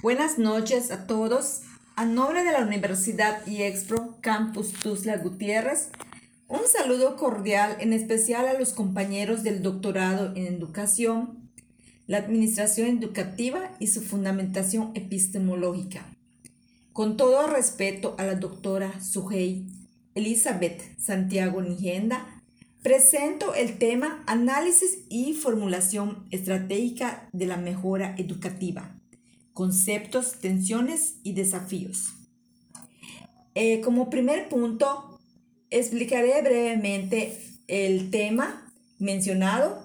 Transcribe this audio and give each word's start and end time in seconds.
Buenas 0.00 0.38
noches 0.38 0.90
a 0.90 1.06
todos. 1.06 1.62
A 1.94 2.04
nombre 2.04 2.42
de 2.44 2.52
la 2.52 2.60
Universidad 2.60 3.46
IEXPRO 3.46 4.18
Campus 4.20 4.72
Tuzla 4.72 5.18
Gutiérrez, 5.18 5.90
un 6.48 6.60
saludo 6.66 7.16
cordial 7.16 7.76
en 7.80 7.92
especial 7.92 8.46
a 8.46 8.58
los 8.58 8.72
compañeros 8.72 9.42
del 9.42 9.62
doctorado 9.62 10.32
en 10.34 10.46
educación, 10.46 11.50
la 12.06 12.18
administración 12.18 12.98
educativa 12.98 13.70
y 13.78 13.88
su 13.88 14.02
fundamentación 14.02 14.92
epistemológica. 14.94 16.06
Con 16.92 17.16
todo 17.16 17.46
respeto 17.46 18.14
a 18.18 18.24
la 18.24 18.34
doctora 18.34 19.00
Sujei 19.00 19.66
Elizabeth 20.14 20.98
Santiago 20.98 21.62
Nigenda, 21.62 22.31
presento 22.82 23.54
el 23.54 23.78
tema 23.78 24.24
Análisis 24.26 24.98
y 25.08 25.34
formulación 25.34 26.26
estratégica 26.30 27.28
de 27.32 27.46
la 27.46 27.56
mejora 27.56 28.14
educativa 28.18 28.98
conceptos, 29.52 30.40
tensiones 30.40 31.16
y 31.22 31.34
desafíos. 31.34 32.14
Eh, 33.54 33.80
como 33.82 34.10
primer 34.10 34.48
punto, 34.48 35.20
explicaré 35.70 36.40
brevemente 36.42 37.38
el 37.68 38.10
tema 38.10 38.72
mencionado 38.98 39.82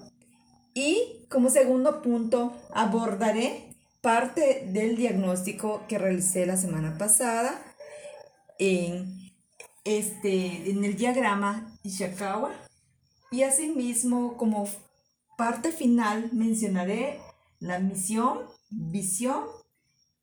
y 0.74 1.26
como 1.28 1.50
segundo 1.50 2.02
punto 2.02 2.56
abordaré 2.72 3.74
parte 4.00 4.66
del 4.72 4.96
diagnóstico 4.96 5.84
que 5.88 5.98
realicé 5.98 6.46
la 6.46 6.56
semana 6.56 6.96
pasada 6.96 7.60
en, 8.58 9.32
este, 9.84 10.70
en 10.70 10.84
el 10.84 10.96
diagrama 10.96 11.76
Ishikawa 11.82 12.67
y 13.30 13.42
asimismo 13.42 14.36
como 14.36 14.68
parte 15.36 15.72
final 15.72 16.30
mencionaré 16.32 17.20
la 17.60 17.78
misión, 17.78 18.40
visión 18.70 19.44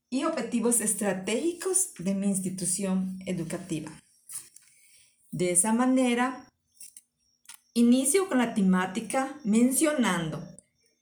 y 0.09 0.23
objetivos 0.23 0.81
estratégicos 0.81 1.93
de 1.99 2.15
mi 2.15 2.27
institución 2.27 3.19
educativa. 3.25 3.91
De 5.31 5.51
esa 5.51 5.73
manera, 5.73 6.45
inicio 7.73 8.29
con 8.29 8.37
la 8.37 8.53
temática 8.53 9.37
mencionando 9.43 10.41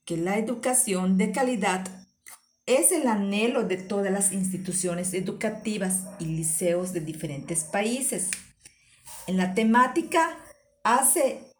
que 0.05 0.17
la 0.17 0.37
educación 0.37 1.17
de 1.17 1.31
calidad 1.31 1.87
es 2.65 2.91
el 2.91 3.07
anhelo 3.07 3.63
de 3.63 3.77
todas 3.77 4.11
las 4.11 4.31
instituciones 4.31 5.13
educativas 5.13 6.03
y 6.19 6.25
liceos 6.25 6.93
de 6.93 7.01
diferentes 7.01 7.65
países. 7.65 8.31
En 9.27 9.37
la 9.37 9.53
temática 9.53 10.37
hace 10.83 11.52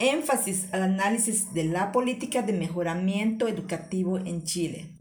énfasis 0.00 0.66
al 0.72 0.82
análisis 0.82 1.54
de 1.54 1.64
la 1.64 1.92
política 1.92 2.42
de 2.42 2.52
mejoramiento 2.52 3.46
educativo 3.46 4.18
en 4.18 4.42
Chile 4.42 5.00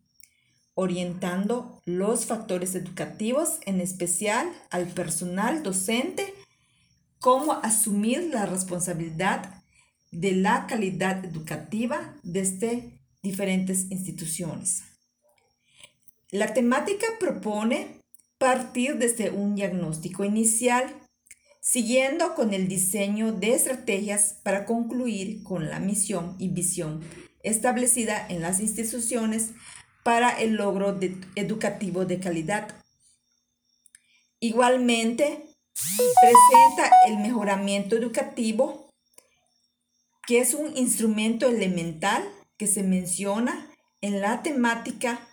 orientando 0.79 1.81
los 1.83 2.25
factores 2.25 2.73
educativos, 2.73 3.59
en 3.65 3.81
especial 3.81 4.49
al 4.69 4.87
personal 4.87 5.61
docente, 5.61 6.33
cómo 7.19 7.51
asumir 7.51 8.29
la 8.31 8.45
responsabilidad 8.45 9.61
de 10.11 10.31
la 10.31 10.67
calidad 10.67 11.25
educativa 11.25 12.15
desde 12.23 12.97
diferentes 13.21 13.91
instituciones. 13.91 14.83
La 16.31 16.53
temática 16.53 17.07
propone 17.19 17.99
partir 18.37 18.97
desde 18.97 19.31
un 19.31 19.55
diagnóstico 19.55 20.23
inicial, 20.23 20.95
siguiendo 21.59 22.35
con 22.35 22.53
el 22.53 22.67
diseño 22.67 23.31
de 23.33 23.53
estrategias 23.53 24.39
para 24.43 24.65
concluir 24.65 25.43
con 25.43 25.69
la 25.69 25.79
misión 25.79 26.35
y 26.39 26.49
visión 26.49 27.01
establecida 27.43 28.25
en 28.27 28.41
las 28.41 28.59
instituciones 28.59 29.51
para 30.03 30.29
el 30.29 30.55
logro 30.55 30.97
educativo 31.35 32.05
de 32.05 32.19
calidad. 32.19 32.75
Igualmente, 34.39 35.45
presenta 36.21 36.91
el 37.07 37.17
mejoramiento 37.17 37.95
educativo, 37.95 38.93
que 40.25 40.39
es 40.39 40.53
un 40.53 40.75
instrumento 40.77 41.47
elemental 41.47 42.23
que 42.57 42.67
se 42.67 42.83
menciona 42.83 43.69
en 44.01 44.21
la 44.21 44.43
temática, 44.43 45.27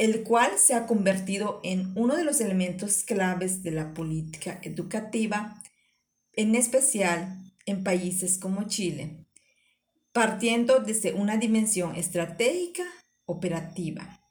el 0.00 0.22
cual 0.22 0.52
se 0.56 0.72
ha 0.72 0.86
convertido 0.86 1.60
en 1.62 1.92
uno 1.94 2.16
de 2.16 2.24
los 2.24 2.40
elementos 2.40 3.02
claves 3.02 3.62
de 3.62 3.70
la 3.70 3.92
política 3.92 4.58
educativa, 4.62 5.62
en 6.32 6.54
especial 6.54 7.52
en 7.66 7.84
países 7.84 8.38
como 8.38 8.66
Chile, 8.66 9.26
partiendo 10.12 10.78
desde 10.80 11.12
una 11.12 11.36
dimensión 11.36 11.96
estratégica 11.96 12.84
operativa. 13.26 14.22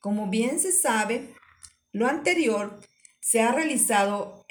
Como 0.00 0.28
bien 0.28 0.60
se 0.60 0.70
sabe, 0.70 1.34
lo 1.92 2.06
anterior 2.06 2.78
se 3.20 3.40
ha 3.40 3.52
realizado 3.52 4.44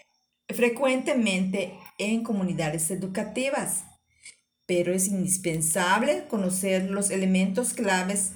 frecuentemente 0.50 1.78
en 2.00 2.24
comunidades 2.24 2.90
educativas, 2.90 3.84
pero 4.66 4.96
es 4.96 5.10
indispensable 5.10 6.26
conocer 6.28 6.90
los 6.90 7.12
elementos 7.12 7.74
claves 7.76 8.32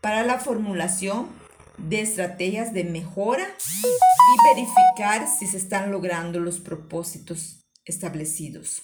para 0.00 0.22
la 0.22 0.38
formulación 0.38 1.39
de 1.88 2.00
estrategias 2.00 2.72
de 2.72 2.84
mejora 2.84 3.46
y 3.84 4.54
verificar 4.54 5.28
si 5.28 5.46
se 5.46 5.56
están 5.56 5.90
logrando 5.90 6.40
los 6.40 6.60
propósitos 6.60 7.66
establecidos. 7.84 8.82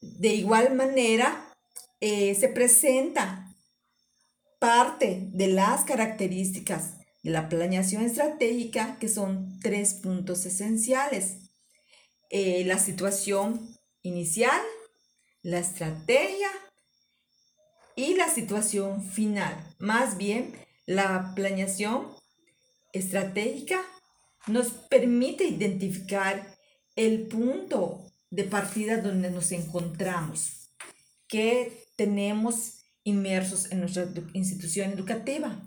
De 0.00 0.34
igual 0.34 0.74
manera, 0.74 1.52
eh, 2.00 2.34
se 2.34 2.48
presenta 2.48 3.54
parte 4.58 5.28
de 5.32 5.48
las 5.48 5.84
características 5.84 6.98
de 7.22 7.30
la 7.30 7.48
planeación 7.48 8.04
estratégica, 8.04 8.98
que 8.98 9.08
son 9.08 9.58
tres 9.60 9.94
puntos 9.94 10.44
esenciales. 10.44 11.36
Eh, 12.30 12.64
la 12.66 12.78
situación 12.78 13.78
inicial, 14.02 14.60
la 15.42 15.58
estrategia 15.58 16.50
y 17.96 18.14
la 18.14 18.28
situación 18.28 19.02
final. 19.02 19.56
Más 19.78 20.18
bien, 20.18 20.54
la 20.86 21.32
planeación 21.34 22.08
estratégica 22.92 23.80
nos 24.46 24.68
permite 24.68 25.44
identificar 25.44 26.56
el 26.96 27.26
punto 27.26 28.04
de 28.30 28.44
partida 28.44 29.00
donde 29.00 29.30
nos 29.30 29.52
encontramos, 29.52 30.70
que 31.28 31.86
tenemos 31.96 32.84
inmersos 33.04 33.70
en 33.70 33.80
nuestra 33.80 34.08
institución 34.32 34.92
educativa. 34.92 35.62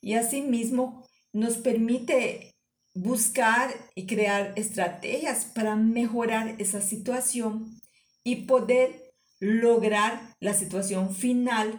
Y 0.00 0.14
asimismo 0.14 1.06
nos 1.32 1.56
permite 1.56 2.54
buscar 2.94 3.74
y 3.94 4.06
crear 4.06 4.52
estrategias 4.56 5.44
para 5.46 5.76
mejorar 5.76 6.54
esa 6.58 6.80
situación 6.80 7.80
y 8.24 8.46
poder 8.46 9.12
lograr 9.38 10.34
la 10.40 10.54
situación 10.54 11.14
final 11.14 11.78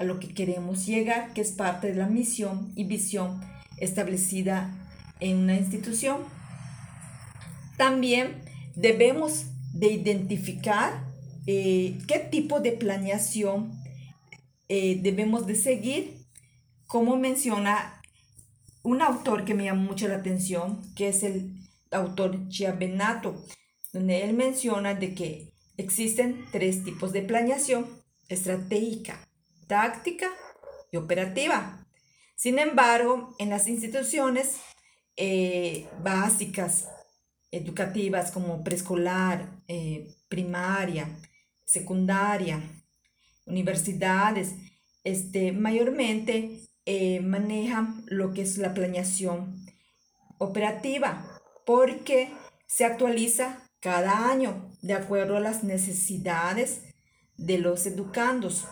a 0.00 0.04
lo 0.04 0.18
que 0.18 0.32
queremos 0.32 0.86
llegar, 0.86 1.34
que 1.34 1.42
es 1.42 1.52
parte 1.52 1.88
de 1.88 1.94
la 1.94 2.06
misión 2.06 2.72
y 2.74 2.84
visión 2.84 3.38
establecida 3.76 4.74
en 5.20 5.36
una 5.36 5.56
institución. 5.56 6.22
También 7.76 8.40
debemos 8.74 9.44
de 9.74 9.92
identificar 9.92 11.04
eh, 11.46 11.98
qué 12.08 12.18
tipo 12.18 12.60
de 12.60 12.72
planeación 12.72 13.78
eh, 14.70 14.98
debemos 15.02 15.46
de 15.46 15.54
seguir, 15.54 16.16
como 16.86 17.16
menciona 17.16 18.00
un 18.82 19.02
autor 19.02 19.44
que 19.44 19.52
me 19.52 19.64
llama 19.64 19.82
mucho 19.82 20.08
la 20.08 20.16
atención, 20.16 20.80
que 20.94 21.08
es 21.08 21.22
el 21.22 21.58
autor 21.90 22.48
Chiavenato, 22.48 23.44
donde 23.92 24.24
él 24.24 24.32
menciona 24.32 24.94
de 24.94 25.14
que 25.14 25.52
existen 25.76 26.46
tres 26.52 26.84
tipos 26.84 27.12
de 27.12 27.20
planeación, 27.20 27.86
estratégica, 28.30 29.29
táctica 29.70 30.26
y 30.90 30.96
operativa. 30.96 31.86
Sin 32.34 32.58
embargo, 32.58 33.36
en 33.38 33.50
las 33.50 33.68
instituciones 33.68 34.56
eh, 35.16 35.86
básicas, 36.02 36.88
educativas 37.52 38.32
como 38.32 38.64
preescolar, 38.64 39.48
eh, 39.68 40.08
primaria, 40.28 41.08
secundaria, 41.64 42.60
universidades, 43.46 44.56
este, 45.04 45.52
mayormente 45.52 46.68
eh, 46.84 47.20
manejan 47.20 48.02
lo 48.06 48.32
que 48.32 48.42
es 48.42 48.58
la 48.58 48.74
planeación 48.74 49.66
operativa, 50.38 51.40
porque 51.64 52.32
se 52.66 52.84
actualiza 52.84 53.70
cada 53.78 54.30
año 54.30 54.68
de 54.82 54.94
acuerdo 54.94 55.36
a 55.36 55.40
las 55.40 55.62
necesidades 55.62 56.82
de 57.36 57.58
los 57.58 57.86
educandos. 57.86 58.66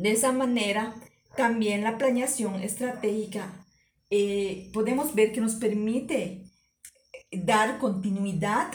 De 0.00 0.12
esa 0.12 0.32
manera, 0.32 0.94
también 1.36 1.84
la 1.84 1.98
planeación 1.98 2.62
estratégica 2.62 3.66
eh, 4.08 4.70
podemos 4.72 5.14
ver 5.14 5.30
que 5.30 5.42
nos 5.42 5.56
permite 5.56 6.46
dar 7.30 7.78
continuidad 7.78 8.72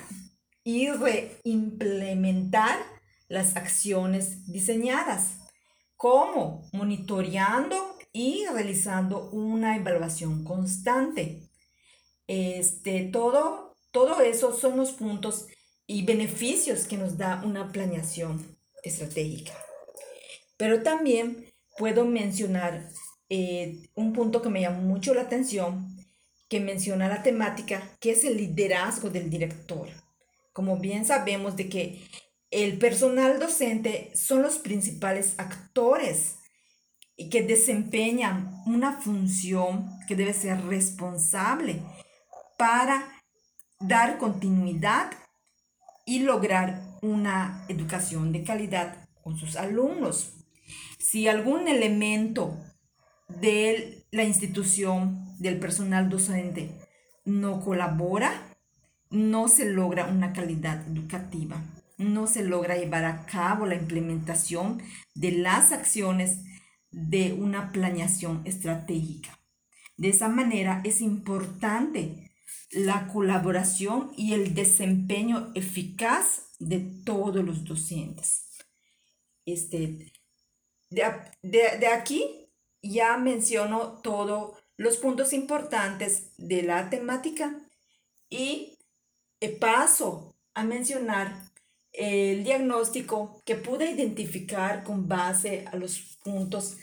y 0.63 0.87
reimplementar 0.89 2.77
las 3.27 3.55
acciones 3.55 4.45
diseñadas. 4.45 5.39
como 5.97 6.69
monitoreando 6.73 7.97
y 8.11 8.45
realizando 8.51 9.29
una 9.31 9.77
evaluación 9.77 10.43
constante. 10.43 11.41
Este, 12.27 13.05
todo, 13.05 13.77
todo 13.91 14.21
eso 14.21 14.53
son 14.53 14.77
los 14.77 14.91
puntos 14.91 15.47
y 15.87 16.05
beneficios 16.05 16.85
que 16.85 16.97
nos 16.97 17.17
da 17.17 17.41
una 17.45 17.71
planeación 17.71 18.45
estratégica. 18.83 19.64
Pero 20.57 20.83
también 20.83 21.45
puedo 21.77 22.05
mencionar 22.05 22.89
eh, 23.29 23.89
un 23.95 24.13
punto 24.13 24.41
que 24.41 24.49
me 24.49 24.61
llamó 24.61 24.81
mucho 24.81 25.13
la 25.13 25.21
atención, 25.21 25.95
que 26.49 26.59
menciona 26.59 27.07
la 27.07 27.23
temática, 27.23 27.89
que 27.99 28.11
es 28.11 28.23
el 28.23 28.37
liderazgo 28.37 29.09
del 29.09 29.29
director. 29.29 29.89
Como 30.53 30.77
bien 30.77 31.05
sabemos 31.05 31.55
de 31.55 31.69
que 31.69 32.01
el 32.51 32.77
personal 32.77 33.39
docente 33.39 34.11
son 34.15 34.41
los 34.41 34.59
principales 34.59 35.33
actores 35.37 36.37
y 37.17 37.29
que 37.29 37.43
desempeñan 37.43 38.61
una 38.65 39.01
función 39.01 39.89
que 40.07 40.15
debe 40.15 40.33
ser 40.33 40.63
responsable 40.65 41.81
para 42.57 43.21
dar 43.79 44.17
continuidad 44.17 45.11
y 46.05 46.19
lograr 46.19 46.81
una 47.01 47.65
educación 47.67 48.31
de 48.31 48.43
calidad 48.43 49.07
con 49.23 49.37
sus 49.37 49.55
alumnos. 49.55 50.44
Si 50.97 51.27
algún 51.27 51.67
elemento 51.67 52.57
de 53.27 54.05
la 54.11 54.23
institución, 54.23 55.25
del 55.39 55.59
personal 55.59 56.09
docente, 56.09 56.71
no 57.25 57.61
colabora, 57.61 58.57
no 59.09 59.47
se 59.47 59.65
logra 59.65 60.07
una 60.07 60.33
calidad 60.33 60.87
educativa, 60.87 61.61
no 61.97 62.27
se 62.27 62.43
logra 62.43 62.77
llevar 62.77 63.05
a 63.05 63.25
cabo 63.25 63.65
la 63.65 63.75
implementación 63.75 64.81
de 65.13 65.31
las 65.31 65.71
acciones 65.71 66.39
de 66.91 67.33
una 67.33 67.71
planeación 67.71 68.41
estratégica. 68.45 69.39
De 69.97 70.09
esa 70.09 70.27
manera 70.27 70.81
es 70.83 71.01
importante 71.01 72.31
la 72.71 73.07
colaboración 73.07 74.11
y 74.17 74.33
el 74.33 74.53
desempeño 74.53 75.51
eficaz 75.55 76.51
de 76.59 76.79
todos 77.05 77.43
los 77.43 77.63
docentes. 77.63 78.45
Este, 79.45 80.11
de, 81.41 81.87
aquí 81.87 82.49
ya 82.81 83.17
menciono 83.17 84.01
todos 84.01 84.57
los 84.77 84.97
puntos 84.97 85.33
importantes 85.33 86.31
de 86.37 86.63
la 86.63 86.89
temática 86.89 87.55
y 88.29 88.77
paso 89.59 90.35
a 90.53 90.63
mencionar 90.63 91.51
el 91.91 92.43
diagnóstico 92.43 93.41
que 93.45 93.55
pude 93.55 93.91
identificar 93.91 94.83
con 94.83 95.07
base 95.07 95.65
a 95.71 95.75
los 95.75 96.17
puntos 96.23 96.77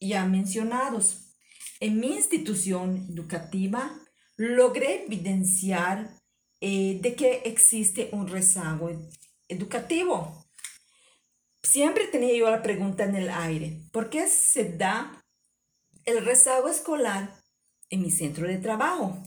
ya 0.00 0.24
mencionados. 0.24 1.34
En 1.80 2.00
mi 2.00 2.08
institución 2.14 3.06
educativa 3.10 3.90
logré 4.36 5.04
evidenciar 5.04 6.10
eh, 6.60 6.98
de 7.00 7.14
que 7.14 7.42
existe 7.44 8.08
un 8.12 8.26
rezago 8.28 8.90
educativo. 9.48 10.37
Siempre 11.70 12.06
tenía 12.06 12.34
yo 12.34 12.50
la 12.50 12.62
pregunta 12.62 13.04
en 13.04 13.14
el 13.14 13.28
aire, 13.28 13.82
¿por 13.92 14.08
qué 14.08 14.26
se 14.26 14.72
da 14.72 15.22
el 16.06 16.24
rezago 16.24 16.68
escolar 16.68 17.42
en 17.90 18.00
mi 18.00 18.10
centro 18.10 18.48
de 18.48 18.56
trabajo? 18.56 19.22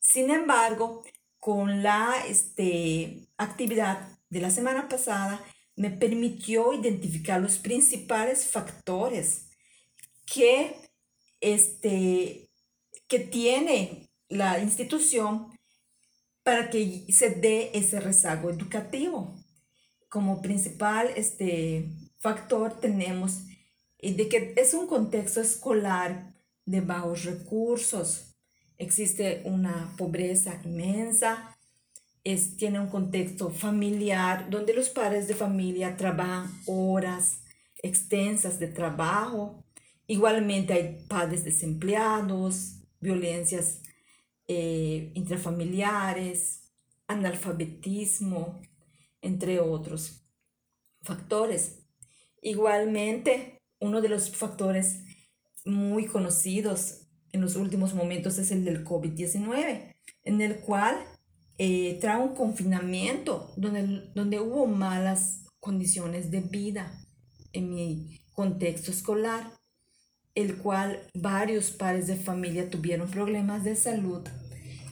Sin 0.00 0.32
embargo, 0.32 1.04
con 1.38 1.84
la 1.84 2.12
este, 2.26 3.28
actividad 3.36 4.18
de 4.30 4.40
la 4.40 4.50
semana 4.50 4.88
pasada, 4.88 5.40
me 5.76 5.90
permitió 5.90 6.72
identificar 6.72 7.40
los 7.40 7.58
principales 7.58 8.48
factores 8.48 9.48
que 10.26 10.74
este, 11.40 12.50
que 13.06 13.20
tiene 13.20 14.10
la 14.28 14.58
institución 14.58 15.56
para 16.42 16.68
que 16.68 17.06
se 17.12 17.30
dé 17.30 17.70
ese 17.74 18.00
rezago 18.00 18.50
educativo. 18.50 19.36
Como 20.12 20.42
principal 20.42 21.08
este, 21.16 21.88
factor 22.18 22.78
tenemos 22.78 23.44
de 23.98 24.28
que 24.28 24.52
es 24.58 24.74
un 24.74 24.86
contexto 24.86 25.40
escolar 25.40 26.34
de 26.66 26.82
bajos 26.82 27.24
recursos. 27.24 28.36
Existe 28.76 29.40
una 29.46 29.94
pobreza 29.96 30.60
inmensa, 30.66 31.56
es, 32.24 32.58
tiene 32.58 32.78
un 32.78 32.88
contexto 32.88 33.48
familiar 33.48 34.50
donde 34.50 34.74
los 34.74 34.90
padres 34.90 35.28
de 35.28 35.34
familia 35.34 35.96
trabajan 35.96 36.52
horas 36.66 37.40
extensas 37.82 38.58
de 38.58 38.68
trabajo. 38.68 39.64
Igualmente 40.06 40.74
hay 40.74 41.06
padres 41.08 41.42
desempleados, 41.42 42.82
violencias 43.00 43.80
eh, 44.46 45.10
intrafamiliares, 45.14 46.70
analfabetismo, 47.06 48.60
entre 49.22 49.60
otros 49.60 50.26
factores. 51.00 51.86
Igualmente, 52.42 53.62
uno 53.80 54.02
de 54.02 54.10
los 54.10 54.36
factores 54.36 55.00
muy 55.64 56.06
conocidos 56.06 57.08
en 57.32 57.40
los 57.40 57.56
últimos 57.56 57.94
momentos 57.94 58.36
es 58.38 58.50
el 58.50 58.64
del 58.64 58.84
COVID-19, 58.84 59.94
en 60.24 60.40
el 60.42 60.60
cual 60.60 60.96
eh, 61.56 61.98
trae 62.00 62.22
un 62.22 62.34
confinamiento 62.34 63.54
donde, 63.56 64.10
donde 64.14 64.40
hubo 64.40 64.66
malas 64.66 65.46
condiciones 65.60 66.30
de 66.30 66.40
vida 66.40 67.06
en 67.52 67.74
mi 67.74 68.20
contexto 68.34 68.90
escolar 68.90 69.62
el 70.34 70.56
cual 70.56 71.00
varios 71.14 71.70
padres 71.70 72.06
de 72.06 72.16
familia 72.16 72.70
tuvieron 72.70 73.10
problemas 73.10 73.64
de 73.64 73.76
salud, 73.76 74.22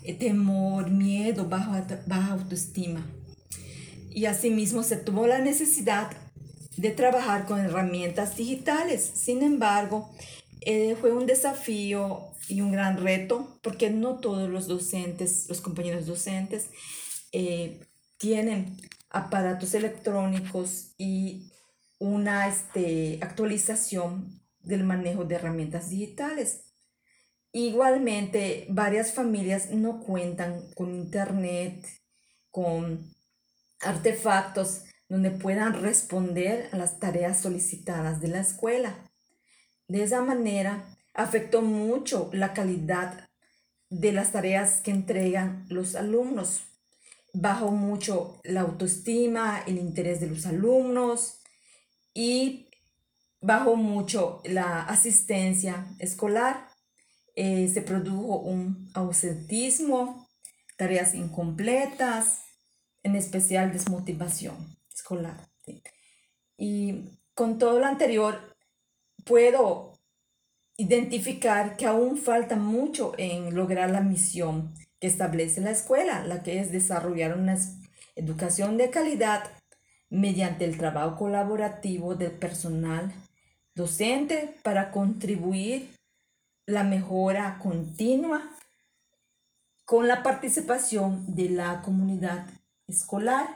eh, 0.03 0.15
temor, 0.15 0.91
miedo, 0.91 1.49
baja, 1.49 1.87
baja 2.06 2.32
autoestima. 2.32 3.06
Y 4.10 4.26
asimismo 4.26 4.82
se 4.82 4.96
tuvo 4.96 5.26
la 5.26 5.38
necesidad 5.38 6.10
de 6.76 6.90
trabajar 6.90 7.46
con 7.46 7.60
herramientas 7.60 8.36
digitales. 8.36 9.02
Sin 9.14 9.42
embargo, 9.42 10.10
eh, 10.62 10.96
fue 11.00 11.12
un 11.12 11.26
desafío 11.26 12.30
y 12.48 12.60
un 12.60 12.72
gran 12.72 12.98
reto 13.02 13.58
porque 13.62 13.90
no 13.90 14.18
todos 14.18 14.48
los 14.48 14.66
docentes, 14.66 15.46
los 15.48 15.60
compañeros 15.60 16.06
docentes, 16.06 16.70
eh, 17.32 17.80
tienen 18.18 18.76
aparatos 19.08 19.74
electrónicos 19.74 20.94
y 20.98 21.50
una 21.98 22.48
este, 22.48 23.18
actualización 23.22 24.40
del 24.60 24.84
manejo 24.84 25.24
de 25.24 25.36
herramientas 25.36 25.90
digitales. 25.90 26.64
Igualmente, 27.52 28.67
varias 28.69 29.12
familias 29.12 29.70
no 29.70 30.00
cuentan 30.00 30.62
con 30.74 30.94
internet, 30.94 31.84
con 32.50 33.12
artefactos 33.81 34.84
donde 35.08 35.31
puedan 35.31 35.82
responder 35.82 36.69
a 36.72 36.77
las 36.77 37.01
tareas 37.01 37.41
solicitadas 37.41 38.20
de 38.20 38.29
la 38.29 38.41
escuela. 38.41 38.94
De 39.89 40.03
esa 40.05 40.22
manera, 40.22 40.96
afectó 41.15 41.63
mucho 41.63 42.31
la 42.32 42.53
calidad 42.53 43.29
de 43.89 44.13
las 44.13 44.32
tareas 44.32 44.81
que 44.81 44.93
entregan 44.93 45.67
los 45.69 45.96
alumnos. 45.96 46.63
Bajó 47.32 47.72
mucho 47.72 48.41
la 48.44 48.60
autoestima, 48.63 49.63
el 49.67 49.79
interés 49.79 50.20
de 50.20 50.29
los 50.29 50.46
alumnos 50.46 51.41
y 52.15 52.69
bajó 53.41 53.77
mucho 53.77 54.43
la 54.44 54.82
asistencia 54.82 55.87
escolar, 55.99 56.69
eh, 57.34 57.70
se 57.72 57.82
produjo 57.82 58.39
un 58.41 58.91
ausentismo, 58.94 60.29
tareas 60.77 61.15
incompletas, 61.15 62.43
en 63.02 63.16
especial 63.16 63.72
desmotivación 63.72 64.76
escolar. 64.92 65.48
Y 66.56 67.19
con 67.34 67.58
todo 67.58 67.78
lo 67.78 67.86
anterior, 67.86 68.56
puedo 69.24 69.92
identificar 70.76 71.76
que 71.76 71.86
aún 71.86 72.16
falta 72.16 72.56
mucho 72.56 73.12
en 73.19 73.54
lograr 73.54 73.90
la 73.90 74.00
misión 74.00 74.74
que 74.98 75.06
establece 75.06 75.60
la 75.60 75.70
escuela, 75.70 76.26
la 76.26 76.42
que 76.42 76.60
es 76.60 76.72
desarrollar 76.72 77.36
una 77.36 77.56
educación 78.16 78.76
de 78.76 78.90
calidad 78.90 79.44
mediante 80.10 80.64
el 80.64 80.76
trabajo 80.76 81.16
colaborativo 81.16 82.14
del 82.14 82.32
personal 82.32 83.12
docente 83.74 84.54
para 84.62 84.90
contribuir 84.90 85.90
la 86.66 86.84
mejora 86.84 87.58
continua 87.62 88.50
con 89.84 90.08
la 90.08 90.22
participación 90.22 91.34
de 91.34 91.50
la 91.50 91.82
comunidad 91.82 92.46
escolar 92.91 93.49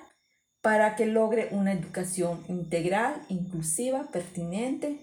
para 0.60 0.96
que 0.96 1.06
logre 1.06 1.48
una 1.50 1.72
educación 1.72 2.42
integral, 2.48 3.20
inclusiva, 3.28 4.08
pertinente, 4.10 4.98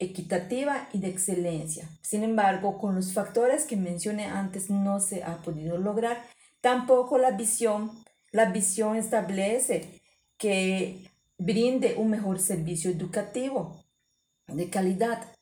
equitativa 0.00 0.88
y 0.92 0.98
de 0.98 1.08
excelencia. 1.08 1.88
Sin 2.02 2.24
embargo, 2.24 2.78
con 2.78 2.94
los 2.94 3.12
factores 3.12 3.64
que 3.64 3.76
mencioné 3.76 4.26
antes 4.26 4.70
no 4.70 5.00
se 5.00 5.22
ha 5.22 5.42
podido 5.42 5.78
lograr. 5.78 6.24
Tampoco 6.60 7.18
la 7.18 7.32
visión. 7.32 7.90
La 8.32 8.46
visión 8.50 8.96
establece 8.96 10.00
que 10.36 11.08
brinde 11.38 11.94
un 11.96 12.10
mejor 12.10 12.40
servicio 12.40 12.90
educativo 12.90 13.84
de 14.48 14.70
calidad, 14.70 15.34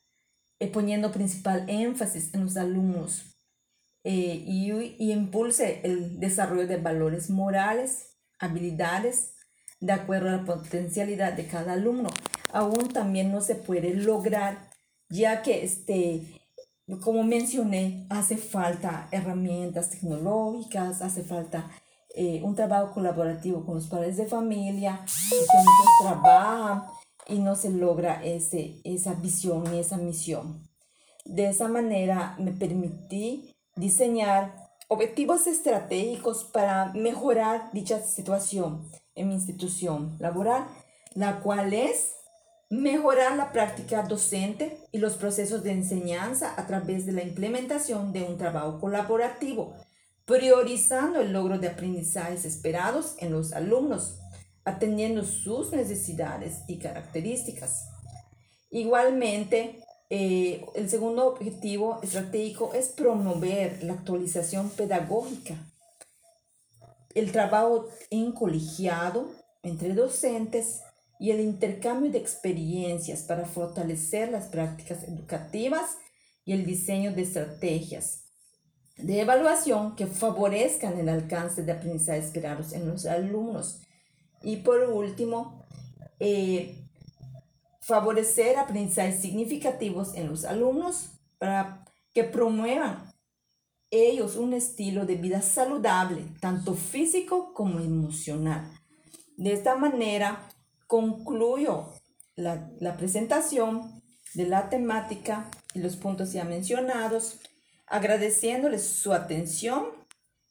eh, 0.59 0.67
poniendo 0.67 1.11
principal 1.11 1.65
énfasis 1.67 2.33
en 2.33 2.43
los 2.43 2.57
alumnos 2.57 3.36
eh, 4.09 4.41
y, 4.47 4.71
y 4.99 5.11
impulse 5.11 5.81
el 5.83 6.17
desarrollo 6.17 6.65
de 6.65 6.77
valores 6.77 7.29
morales, 7.29 8.15
habilidades, 8.39 9.33
de 9.81 9.91
acuerdo 9.91 10.29
a 10.29 10.37
la 10.37 10.45
potencialidad 10.45 11.33
de 11.33 11.45
cada 11.45 11.73
alumno. 11.73 12.07
Aún 12.53 12.87
también 12.93 13.33
no 13.33 13.41
se 13.41 13.55
puede 13.55 13.93
lograr, 13.95 14.69
ya 15.09 15.41
que 15.41 15.65
este, 15.65 16.21
como 17.01 17.23
mencioné, 17.23 18.07
hace 18.09 18.37
falta 18.37 19.09
herramientas 19.11 19.89
tecnológicas, 19.89 21.01
hace 21.01 21.23
falta 21.23 21.69
eh, 22.15 22.39
un 22.43 22.55
trabajo 22.55 22.93
colaborativo 22.93 23.65
con 23.65 23.75
los 23.75 23.87
padres 23.87 24.15
de 24.15 24.25
familia, 24.25 25.01
que 25.29 25.35
muchos 25.35 25.87
trabajan 26.01 26.83
y 27.27 27.39
no 27.39 27.57
se 27.57 27.71
logra 27.71 28.23
ese, 28.23 28.79
esa 28.85 29.15
visión 29.15 29.65
y 29.75 29.79
esa 29.79 29.97
misión. 29.97 30.65
De 31.25 31.49
esa 31.49 31.67
manera 31.67 32.37
me 32.39 32.53
permití 32.53 33.56
diseñar 33.77 34.67
objetivos 34.87 35.47
estratégicos 35.47 36.43
para 36.43 36.93
mejorar 36.93 37.71
dicha 37.73 38.01
situación 38.01 38.89
en 39.15 39.29
mi 39.29 39.35
institución 39.35 40.17
laboral, 40.19 40.67
la 41.13 41.39
cual 41.39 41.73
es 41.73 42.13
mejorar 42.69 43.37
la 43.37 43.51
práctica 43.51 44.03
docente 44.03 44.77
y 44.91 44.97
los 44.97 45.15
procesos 45.15 45.63
de 45.63 45.71
enseñanza 45.71 46.53
a 46.57 46.67
través 46.67 47.05
de 47.05 47.13
la 47.13 47.23
implementación 47.23 48.11
de 48.11 48.23
un 48.23 48.37
trabajo 48.37 48.79
colaborativo, 48.79 49.73
priorizando 50.25 51.21
el 51.21 51.31
logro 51.31 51.57
de 51.59 51.69
aprendizajes 51.69 52.43
esperados 52.43 53.15
en 53.19 53.31
los 53.31 53.53
alumnos, 53.53 54.19
atendiendo 54.65 55.23
sus 55.23 55.71
necesidades 55.71 56.63
y 56.67 56.77
características. 56.79 57.87
Igualmente, 58.69 59.81
eh, 60.09 60.65
el 60.75 60.89
segundo 60.89 61.27
objetivo 61.27 61.99
estratégico 62.01 62.73
es 62.73 62.89
promover 62.89 63.83
la 63.83 63.93
actualización 63.93 64.69
pedagógica, 64.69 65.55
el 67.13 67.31
trabajo 67.31 67.87
en 68.09 68.31
colegiado 68.31 69.29
entre 69.63 69.93
docentes, 69.93 70.81
y 71.19 71.31
el 71.31 71.39
intercambio 71.39 72.11
de 72.11 72.19
experiencias 72.19 73.23
para 73.23 73.45
fortalecer 73.45 74.29
las 74.29 74.45
prácticas 74.45 75.03
educativas 75.03 75.97
y 76.45 76.53
el 76.53 76.63
diseño 76.63 77.11
de 77.11 77.23
estrategias 77.23 78.27
de 78.97 79.21
evaluación 79.21 79.95
que 79.95 80.07
favorezcan 80.07 80.97
el 80.97 81.09
alcance 81.09 81.63
de 81.63 81.71
aprendizaje 81.71 82.19
esperados 82.19 82.73
en 82.73 82.87
los 82.87 83.05
alumnos. 83.05 83.81
Y 84.41 84.57
por 84.57 84.79
último, 84.89 85.67
eh, 86.19 86.86
favorecer 87.87 88.57
aprendizajes 88.57 89.21
significativos 89.21 90.13
en 90.13 90.27
los 90.27 90.43
alumnos 90.43 91.11
para 91.37 91.85
que 92.13 92.25
promuevan 92.25 93.13
ellos 93.89 94.35
un 94.35 94.53
estilo 94.53 95.05
de 95.05 95.15
vida 95.15 95.41
saludable, 95.41 96.25
tanto 96.41 96.75
físico 96.75 97.53
como 97.53 97.79
emocional. 97.79 98.69
De 99.37 99.53
esta 99.53 99.77
manera, 99.77 100.49
concluyo 100.85 101.93
la, 102.35 102.69
la 102.81 102.97
presentación 102.97 104.03
de 104.33 104.47
la 104.47 104.67
temática 104.69 105.49
y 105.73 105.79
los 105.79 105.95
puntos 105.95 106.33
ya 106.33 106.43
mencionados, 106.43 107.39
agradeciéndoles 107.85 108.85
su 108.85 109.13
atención 109.13 109.85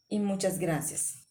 y 0.08 0.20
muchas 0.20 0.58
gracias. 0.58 1.25